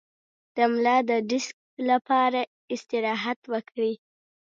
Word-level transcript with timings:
د 0.55 0.57
ملا 0.71 0.97
د 1.09 1.11
ډیسک 1.29 1.57
لپاره 1.89 2.41
استراحت 2.73 3.39
وکړئ 3.53 3.93